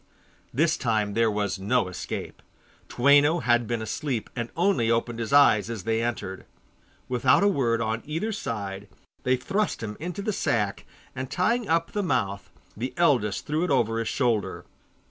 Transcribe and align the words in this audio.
This 0.51 0.77
time 0.77 1.13
there 1.13 1.29
was 1.29 1.59
no 1.59 1.87
escape. 1.87 2.41
Toueno 2.89 3.41
had 3.43 3.67
been 3.67 3.83
asleep, 3.83 4.31
and 4.35 4.49
only 4.57 4.89
opened 4.89 5.19
his 5.19 5.31
eyes 5.31 5.69
as 5.69 5.83
they 5.83 6.01
entered. 6.01 6.47
Without 7.07 7.43
a 7.43 7.47
word 7.47 7.81
on 7.81 8.01
either 8.03 8.31
side 8.31 8.87
they 9.21 9.35
thrust 9.37 9.83
him 9.83 9.95
into 9.99 10.23
the 10.23 10.33
sack, 10.33 10.87
and 11.15 11.29
tying 11.29 11.69
up 11.69 11.91
the 11.91 12.01
mouth, 12.01 12.51
the 12.75 12.95
eldest 12.97 13.45
threw 13.45 13.63
it 13.63 13.69
over 13.69 13.99
his 13.99 14.07
shoulder. 14.07 14.65